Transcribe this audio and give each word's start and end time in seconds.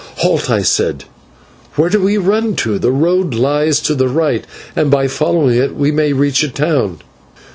"Halt," 0.15 0.49
I 0.49 0.63
said, 0.63 1.03
"where 1.75 1.87
do 1.91 2.01
we 2.01 2.17
run 2.17 2.55
to? 2.55 2.79
The 2.79 2.89
road 2.91 3.35
lies 3.35 3.79
to 3.81 3.93
the 3.93 4.07
right, 4.07 4.45
and 4.75 4.89
by 4.89 5.07
following 5.07 5.53
it 5.59 5.75
we 5.75 5.91
may 5.91 6.11
reach 6.11 6.41
a 6.43 6.49
town." 6.49 7.01